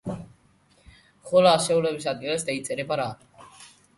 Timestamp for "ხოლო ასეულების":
1.31-2.09